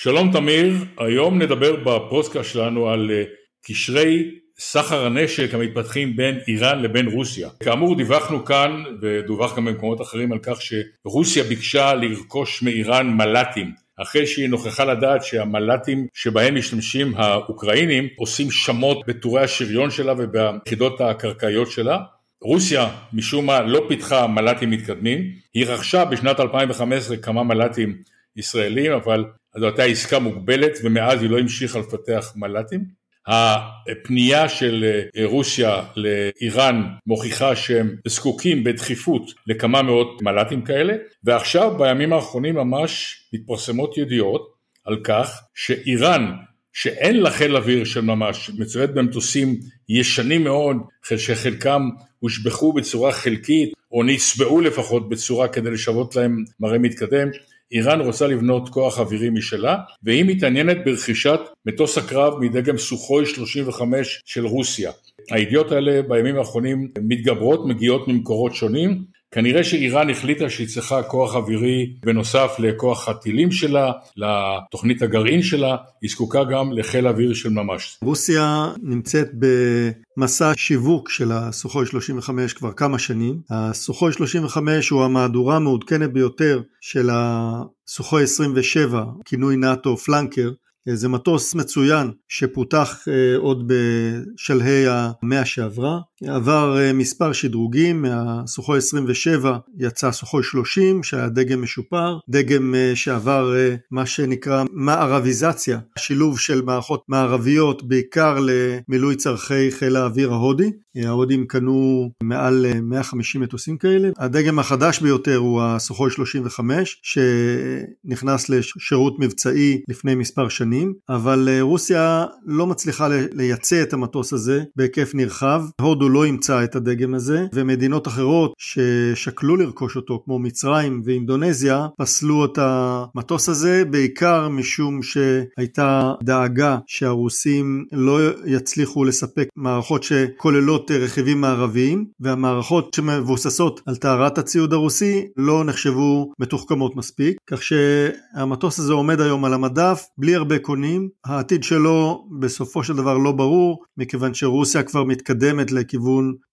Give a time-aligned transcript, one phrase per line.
[0.00, 3.22] שלום תמיר, היום נדבר בפודקאסט שלנו על אה,
[3.66, 7.48] קשרי סחר הנשק המתפתחים בין איראן לבין רוסיה.
[7.62, 13.72] כאמור דיווחנו כאן ודווח גם במקומות אחרים על כך שרוסיה ביקשה לרכוש מאיראן מל"טים
[14.02, 21.70] אחרי שהיא נוכחה לדעת שהמל"טים שבהם משתמשים האוקראינים עושים שמות בטורי השריון שלה וביחידות הקרקעיות
[21.70, 21.98] שלה.
[22.42, 25.20] רוסיה משום מה לא פיתחה מל"טים מתקדמים,
[25.54, 27.96] היא רכשה בשנת 2015 כמה מל"טים
[28.36, 29.24] ישראלים אבל
[29.58, 32.98] זו הייתה עסקה מוגבלת ומאז היא לא המשיכה לפתח מל"טים.
[33.28, 34.84] הפנייה של
[35.16, 40.94] אה, רוסיה לאיראן מוכיחה שהם זקוקים בדחיפות לכמה מאות מל"טים כאלה
[41.24, 44.54] ועכשיו בימים האחרונים ממש מתפרסמות ידיעות
[44.84, 46.32] על כך שאיראן
[46.72, 50.76] שאין לה חיל אוויר של ממש, מצוידת במטוסים ישנים מאוד
[51.16, 51.88] שחלקם
[52.18, 57.28] הושבחו בצורה חלקית או נצבעו לפחות בצורה כדי לשוות להם מראה מתקדם
[57.72, 64.46] איראן רוצה לבנות כוח אווירי משלה והיא מתעניינת ברכישת מטוס הקרב מדגם סוחוי 35 של
[64.46, 64.90] רוסיה.
[65.30, 71.94] הידיעות האלה בימים האחרונים מתגברות, מגיעות ממקורות שונים כנראה שאיראן החליטה שהיא צריכה כוח אווירי
[72.04, 77.98] בנוסף לכוח הטילים שלה, לתוכנית הגרעין שלה, היא זקוקה גם לחיל אוויר של ממש.
[78.02, 83.40] רוסיה נמצאת במסע שיווק של הסוחוי 35 כבר כמה שנים.
[83.50, 90.50] הסוחוי 35 הוא המהדורה המעודכנת ביותר של הסוחוי 27, כינוי נאט"ו פלנקר,
[90.94, 99.58] זה מטוס מצוין שפותח אה, עוד בשלהי המאה שעברה, עבר אה, מספר שדרוגים, מהסוחוי 27
[99.78, 103.54] יצא סוחוי 30 שהיה דגם משופר, דגם אה, שעבר
[103.90, 110.70] מה שנקרא מערביזציה, שילוב של מערכות מערביות בעיקר למילוי צורכי חיל האוויר ההודי,
[111.06, 119.80] ההודים קנו מעל 150 מטוסים כאלה, הדגם החדש ביותר הוא הסוחוי 35 שנכנס לשירות מבצעי
[119.88, 125.62] לפני מספר שנים אבל אה, רוסיה לא מצליחה לייצא את המטוס הזה בהיקף נרחב.
[125.80, 132.44] הודו לא אימצה את הדגם הזה, ומדינות אחרות ששקלו לרכוש אותו, כמו מצרים ואינדונזיה, פסלו
[132.44, 142.04] את המטוס הזה, בעיקר משום שהייתה דאגה שהרוסים לא יצליחו לספק מערכות שכוללות רכיבים מערביים,
[142.20, 149.44] והמערכות שמבוססות על טהרת הציוד הרוסי לא נחשבו מתוחכמות מספיק, כך שהמטוס הזה עומד היום
[149.44, 155.04] על המדף בלי הרבה קונים, העתיד שלו בסופו של דבר לא ברור, מכיוון שרוסיה כבר
[155.04, 155.97] מתקדמת לכיוון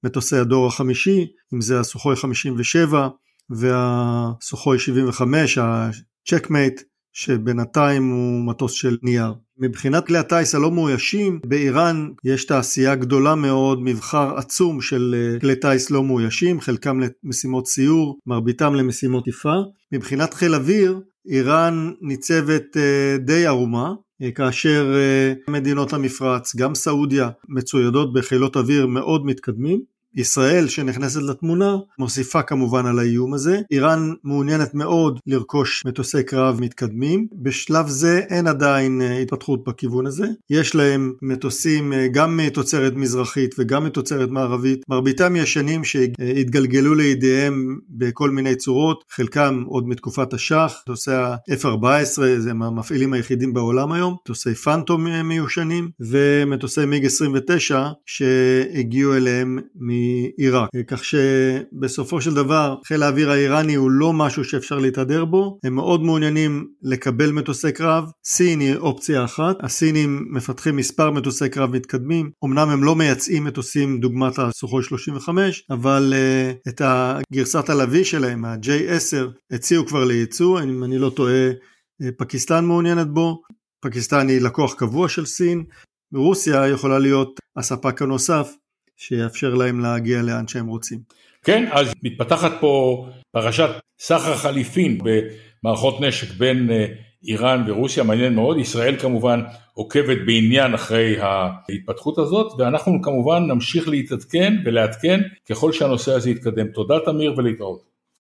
[0.04, 3.08] מטוסי הדור החמישי, אם זה הסוחוי 57
[3.50, 6.82] והסוחוי 75, הצ'קמייט,
[7.14, 9.34] שבינתיים הוא מטוס של נייר.
[9.60, 15.56] מבחינת כלי הטיס הלא מאוישים, באיראן יש תעשייה גדולה מאוד, מבחר עצום של אה, כלי
[15.56, 19.56] טיס לא מאוישים, חלקם למשימות סיור, מרביתם למשימות תקיפה.
[19.92, 23.94] מבחינת חיל אוויר, איראן ניצבת אה, די ערומה,
[24.36, 24.94] כאשר
[25.50, 29.95] מדינות המפרץ, גם סעודיה, מצוידות בחילות אוויר מאוד מתקדמים.
[30.16, 33.62] ישראל שנכנסת לתמונה מוסיפה כמובן על האיום הזה.
[33.72, 37.28] איראן מעוניינת מאוד לרכוש מטוסי קרב מתקדמים.
[37.42, 40.26] בשלב זה אין עדיין אה, התפתחות בכיוון הזה.
[40.50, 44.82] יש להם מטוסים אה, גם מתוצרת מזרחית וגם מתוצרת מערבית.
[44.90, 50.82] מרביתם ישנים שהתגלגלו לידיהם בכל מיני צורות, חלקם עוד מתקופת השח.
[50.84, 54.16] מטוסי ה-F-14 זה המפעילים היחידים בעולם היום.
[54.22, 60.05] מטוסי פנטום אה, מיושנים ומטוסי מיג 29 שהגיעו אליהם מ...
[60.06, 60.70] מעיראק.
[60.88, 66.04] כך שבסופו של דבר חיל האוויר האיראני הוא לא משהו שאפשר להתהדר בו, הם מאוד
[66.04, 72.70] מעוניינים לקבל מטוסי קרב, סין היא אופציה אחת, הסינים מפתחים מספר מטוסי קרב מתקדמים, אמנם
[72.70, 79.86] הם לא מייצאים מטוסים דוגמת הסוחוי 35, אבל uh, את הגרסת הלוי שלהם, ה-J10, הציעו
[79.86, 81.48] כבר לייצוא, אם אני לא טועה,
[82.02, 83.42] אה, פקיסטן מעוניינת בו,
[83.84, 85.64] פקיסטן היא לקוח קבוע של סין,
[86.14, 88.52] רוסיה יכולה להיות הספק הנוסף
[88.98, 91.00] שיאפשר להם להגיע לאן שהם רוצים.
[91.44, 93.70] כן, אז מתפתחת פה פרשת
[94.00, 96.86] סחר חליפין במערכות נשק בין אה,
[97.28, 99.42] איראן ורוסיה, מעניין מאוד, ישראל כמובן
[99.74, 106.68] עוקבת בעניין אחרי ההתפתחות הזאת, ואנחנו כמובן נמשיך להתעדכן ולעדכן ככל שהנושא הזה יתקדם.
[106.68, 107.95] תודה תמיר ולהתראות.